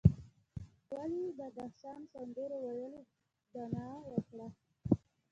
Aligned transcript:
ښکلي 0.83 1.23
بدخشان 1.37 2.01
سندرو 2.13 2.57
ویلو 2.65 3.01
بنا 3.53 3.87
وکړه. 4.11 4.47